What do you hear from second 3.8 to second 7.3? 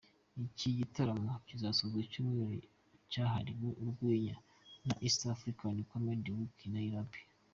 urwenya cya ‘East African Comedy Week’ i Nairobi.